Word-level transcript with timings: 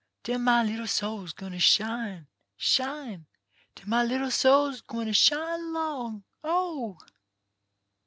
Den 0.23 0.43
my 0.43 0.63
little 0.63 0.87
soul's 0.87 1.31
gwine 1.31 1.51
to 1.51 1.59
shine, 1.59 2.25
shine. 2.57 3.27
Den 3.75 3.85
my 3.87 4.03
little 4.03 4.31
soul's 4.31 4.81
gwine 4.81 5.05
to 5.05 5.13
shine 5.13 5.59
along. 5.59 6.23
Oh 6.43 6.97